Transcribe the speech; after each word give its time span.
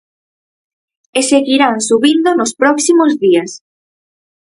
E 1.19 1.21
seguirán 1.31 1.77
subindo 1.89 2.29
nos 2.39 2.51
próximos 2.61 3.11
días. 3.23 3.51